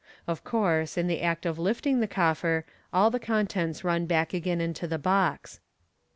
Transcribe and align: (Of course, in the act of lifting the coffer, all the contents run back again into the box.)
(Of 0.25 0.43
course, 0.43 0.97
in 0.97 1.05
the 1.05 1.21
act 1.21 1.45
of 1.45 1.59
lifting 1.59 1.99
the 1.99 2.07
coffer, 2.07 2.65
all 2.91 3.11
the 3.11 3.19
contents 3.19 3.83
run 3.83 4.07
back 4.07 4.33
again 4.33 4.59
into 4.59 4.87
the 4.87 4.97
box.) 4.97 5.59